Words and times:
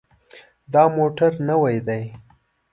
دا 0.73 0.83
موټر 0.97 1.31
نوی 1.47 1.77
دی. 1.87 2.03